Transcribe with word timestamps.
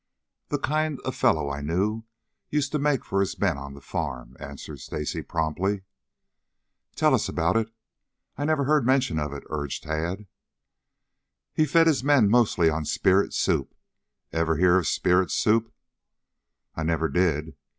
"The 0.47 0.57
kind 0.57 0.99
a 1.05 1.11
fellow 1.11 1.51
I 1.51 1.61
knew 1.61 2.05
used 2.49 2.71
to 2.71 2.79
make 2.79 3.05
for 3.05 3.19
his 3.19 3.37
men 3.39 3.55
on 3.59 3.75
the 3.75 3.81
farm," 3.81 4.35
answered 4.39 4.79
Stacy 4.79 5.21
promptly. 5.21 5.83
"Tell 6.95 7.13
us 7.13 7.29
about 7.29 7.55
it. 7.55 7.71
I 8.35 8.43
never 8.45 8.63
heard 8.63 8.81
you 8.81 8.87
mention 8.87 9.19
it," 9.19 9.43
urged 9.51 9.83
Tad. 9.83 10.25
"He 11.53 11.67
fed 11.67 11.85
his 11.85 12.03
men 12.03 12.31
mostly 12.31 12.67
on 12.67 12.83
spirit 12.83 13.31
soup. 13.31 13.75
Ever 14.33 14.57
hear 14.57 14.79
of 14.79 14.87
spirit 14.87 15.29
soup?" 15.29 15.71
"I 16.73 16.81
never 16.81 17.07
did. 17.07 17.55